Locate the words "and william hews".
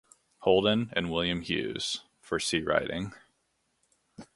0.93-2.01